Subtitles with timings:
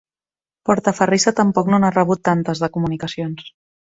[0.69, 3.47] Portaferrissa tampoc no n'ha rebut tantes, de comunicacions.